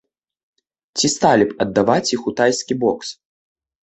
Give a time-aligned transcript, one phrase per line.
[0.99, 3.07] Ці сталі б аддаваць іх у тайскі бокс?